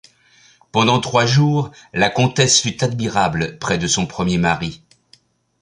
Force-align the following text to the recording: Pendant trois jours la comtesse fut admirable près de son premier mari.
Pendant 0.71 0.99
trois 0.99 1.27
jours 1.27 1.69
la 1.93 2.09
comtesse 2.09 2.59
fut 2.59 2.83
admirable 2.83 3.59
près 3.59 3.77
de 3.77 3.85
son 3.85 4.07
premier 4.07 4.39
mari. 4.39 4.81